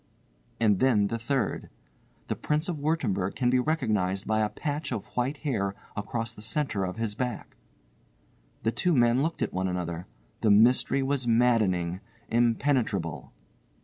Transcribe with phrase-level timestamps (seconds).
[0.59, 1.69] And then the third.
[2.27, 6.41] "The Prince of Wurttemberg can be recognised by a patch of white hair across the
[6.41, 7.55] centre of his back."
[8.63, 10.07] The two men looked at one another.
[10.39, 13.31] The mystery was maddening, impenetrable.